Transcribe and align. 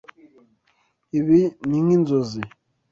Ibi 1.19 1.39
ni 1.69 1.79
nkinzozi. 1.83 2.41